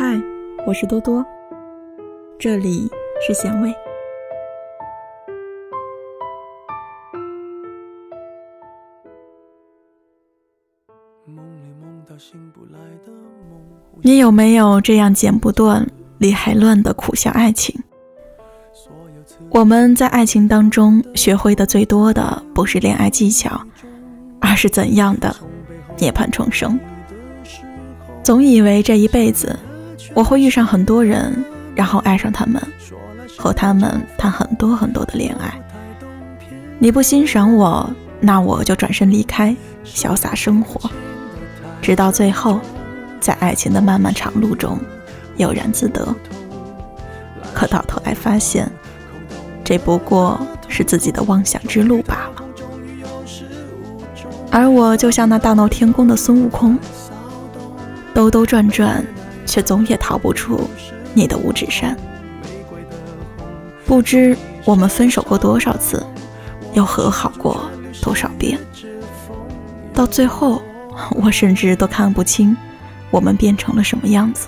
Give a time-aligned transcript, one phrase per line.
[0.00, 0.16] 嗨，
[0.64, 1.26] 我是多多，
[2.38, 2.88] 这里
[3.20, 3.74] 是咸味。
[14.00, 15.84] 你有没有这样剪不断、
[16.18, 17.74] 理还乱的苦笑爱情？
[19.50, 23.60] 我们在爱情当中学会的最多的，不是恋爱技巧，
[24.40, 25.34] 而是怎样的
[25.96, 26.78] 涅槃重生。
[28.22, 29.58] 总以为这一辈子
[30.14, 31.44] 我会遇上很多人，
[31.74, 32.60] 然后爱上他们，
[33.36, 35.54] 和他们谈很多很多的恋爱。
[36.78, 37.88] 你不欣赏我，
[38.20, 40.90] 那我就转身离开，潇洒生活，
[41.80, 42.60] 直到最后，
[43.20, 44.78] 在爱情的漫漫长路中
[45.36, 46.14] 悠然自得。
[47.52, 48.70] 可到头来发现，
[49.62, 52.42] 这不过是自己的妄想之路罢了。
[54.50, 56.78] 而我就像那大闹天宫的孙悟空。
[58.14, 59.04] 兜兜转转，
[59.58, 60.70] 却总也逃不出
[61.14, 61.96] 你的五指山。
[63.84, 66.00] 不知我们分手过多少次，
[66.74, 67.68] 又和好过
[68.00, 68.56] 多少遍。
[69.92, 70.62] 到最后，
[71.10, 72.56] 我甚至都看不清
[73.10, 74.46] 我们变成了什么样子。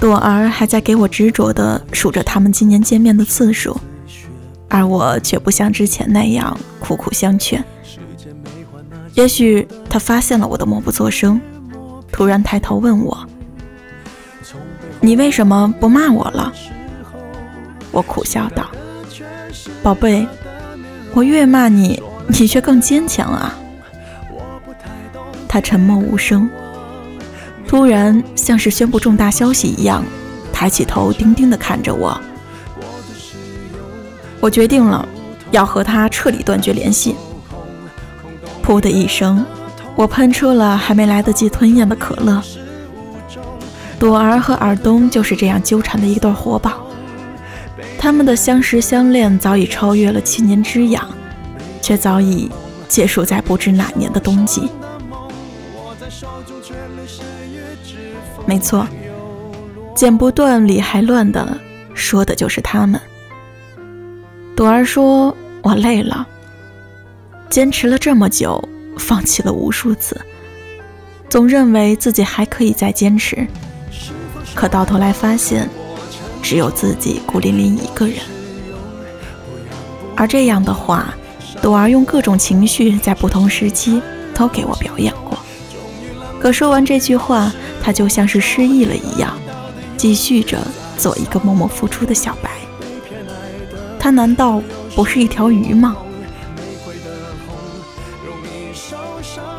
[0.00, 3.78] 朵儿还在给我执着地数着他们今年见面的次数，
[4.66, 7.62] 而我却不像之前那样苦苦相劝。
[9.12, 11.38] 也许他发现了我的默不作声，
[12.10, 13.26] 突然抬头问我
[15.02, 16.50] ：“你为什么不骂我了？”
[17.92, 18.70] 我苦笑道
[19.82, 20.26] ：“宝贝，
[21.12, 23.54] 我越骂你，你却更坚强啊。”
[25.46, 26.48] 他沉默无声。
[27.70, 30.04] 突然，像是宣布重大消息一样，
[30.52, 32.20] 抬起头，定定地看着我。
[34.40, 35.06] 我决定了，
[35.52, 37.14] 要和他彻底断绝联系。
[38.64, 39.46] 噗的一声，
[39.94, 42.42] 我喷出了还没来得及吞咽的可乐。
[44.00, 46.84] 朵儿和尔东就是这样纠缠的一对活宝，
[47.96, 51.08] 他们的相识相恋早已超越了七年之痒，
[51.80, 52.50] 却早已
[52.88, 54.68] 结束在不知哪年的冬季。
[58.50, 58.84] 没错，
[59.94, 61.56] 剪不断理还乱的，
[61.94, 63.00] 说的就是他们。
[64.56, 66.26] 朵儿说：“我累了，
[67.48, 68.68] 坚持了这么久，
[68.98, 70.20] 放弃了无数次，
[71.28, 73.46] 总认为自己还可以再坚持，
[74.52, 75.68] 可到头来发现，
[76.42, 78.16] 只有自己孤零零一个人。”
[80.18, 81.14] 而这样的话，
[81.62, 84.02] 朵儿用各种情绪在不同时期
[84.34, 85.38] 都给我表演过。
[86.40, 89.36] 可说完这句话，他就像是失忆了一样，
[89.96, 90.58] 继续着
[90.96, 92.50] 做一个默默付出的小白。
[93.98, 94.62] 他难道
[94.94, 95.96] 不是一条鱼吗？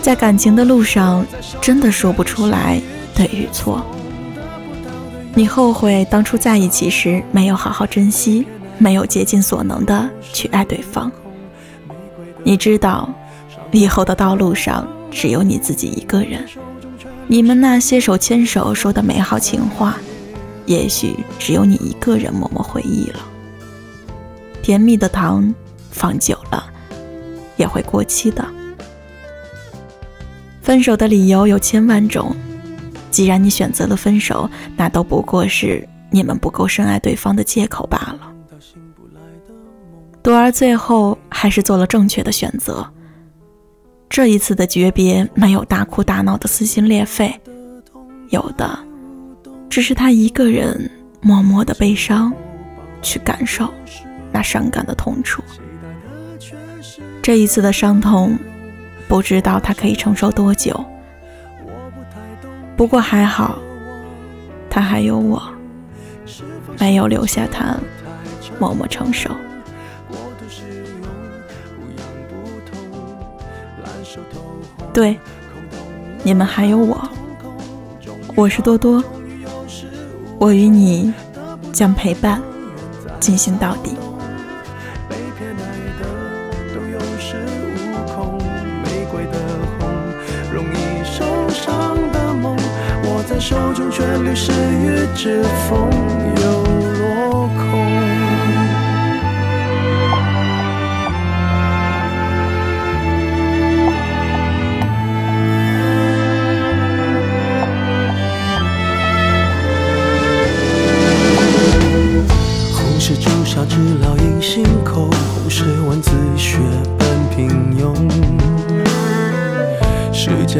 [0.00, 1.24] 在感情的路上，
[1.60, 2.80] 真的说不出来
[3.14, 3.84] 对与错。
[5.34, 8.46] 你后悔当初在一起时没有好好珍惜，
[8.78, 11.10] 没有竭尽所能的去爱对方。
[12.42, 13.08] 你知道，
[13.70, 14.86] 以后的道路上。
[15.14, 16.42] 只有你自己一个人，
[17.28, 19.96] 你们那些手牵手说的美好情话，
[20.66, 23.20] 也许只有你一个人默默回忆了。
[24.62, 25.52] 甜蜜的糖
[25.90, 26.64] 放久了
[27.56, 28.46] 也会过期的。
[30.60, 32.36] 分手的理由有千万种，
[33.10, 38.32] 既然你选择了分手，那都不过是你们不够深爱对方的借口罢了。
[40.22, 42.86] 朵儿最后还是做了正确的选择。
[44.12, 47.34] 这一次的诀别没有大哭大闹的撕心裂肺，
[48.28, 48.78] 有的
[49.70, 50.90] 只是他一个人
[51.22, 52.30] 默默的悲伤，
[53.00, 53.72] 去感受
[54.30, 55.42] 那伤感的痛楚。
[57.22, 58.36] 这一次的伤痛，
[59.08, 60.78] 不知道他可以承受多久。
[62.76, 63.58] 不过还好，
[64.68, 65.42] 他还有我，
[66.78, 67.78] 没有留下他
[68.58, 69.30] 默默承受。
[74.92, 75.18] 对，
[76.22, 77.08] 你们还有我，
[78.34, 79.02] 我是多多，
[80.38, 81.12] 我与你
[81.72, 82.40] 将陪伴
[83.18, 83.96] 进行到底。
[93.40, 95.90] 手中却流失于指缝。
[95.92, 96.81] 是朱砂痣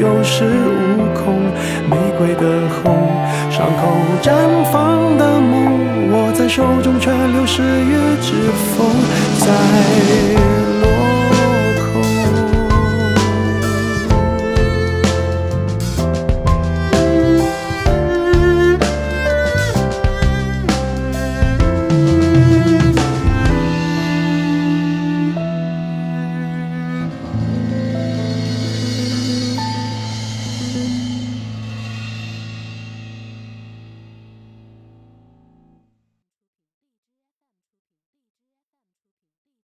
[0.00, 1.50] 有恃无恐。
[1.88, 3.08] 玫瑰的红，
[3.50, 3.82] 伤口
[4.22, 4.32] 绽
[4.72, 8.32] 放的梦，握在手中却流失于指
[8.76, 8.86] 缝，
[9.38, 10.75] 在。